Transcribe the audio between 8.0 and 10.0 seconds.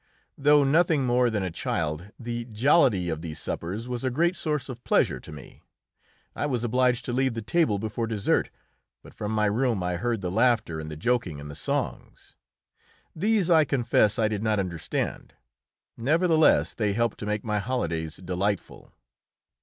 dessert, but from my room I